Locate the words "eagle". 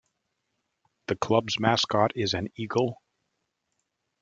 2.55-3.03